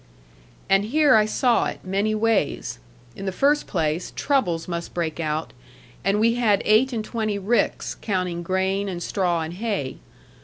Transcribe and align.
And 0.67 0.85
here 0.85 1.13
I 1.13 1.25
saw 1.25 1.65
it, 1.65 1.85
many 1.85 2.15
ways. 2.15 2.79
In 3.15 3.27
the 3.27 3.31
first 3.31 3.67
place, 3.67 4.11
troubles 4.15 4.67
must 4.67 4.95
break 4.95 5.19
out; 5.19 5.53
and 6.03 6.19
we 6.19 6.33
had 6.33 6.63
eight 6.65 6.91
and 6.91 7.05
twenty 7.05 7.37
ricks; 7.37 7.93
counting 7.93 8.41
grain, 8.41 8.89
and 8.89 9.03
straw, 9.03 9.41
and 9.41 9.53
hay. 9.53 9.97